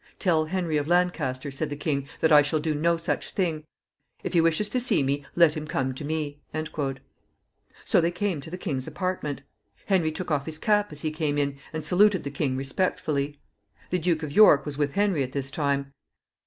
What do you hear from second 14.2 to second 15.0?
of York was with